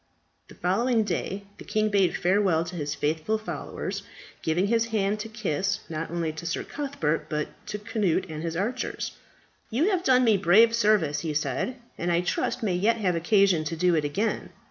The 0.47 0.55
following 0.55 1.03
day 1.03 1.43
the 1.59 1.63
king 1.63 1.89
bade 1.89 2.17
farewell 2.17 2.63
to 2.63 2.75
his 2.75 2.95
faithful 2.95 3.37
followers, 3.37 4.01
giving 4.41 4.65
his 4.65 4.85
hand 4.87 5.19
to 5.19 5.29
kiss, 5.29 5.81
not 5.89 6.09
only 6.09 6.31
to 6.33 6.45
Sir 6.47 6.63
Cuthbert, 6.63 7.27
but 7.29 7.49
to 7.67 7.77
Cnut 7.77 8.27
and 8.27 8.41
his 8.41 8.55
archers. 8.55 9.11
"You 9.69 9.91
have 9.91 10.03
done 10.03 10.23
me 10.23 10.37
brave 10.37 10.73
service," 10.73 11.19
he 11.19 11.35
said, 11.35 11.75
"and 11.99 12.11
I 12.11 12.21
trust 12.21 12.63
may 12.63 12.73
yet 12.73 12.97
have 12.97 13.15
occasion 13.15 13.63
to 13.65 13.75
do 13.75 13.93
it 13.93 14.03
again. 14.03 14.49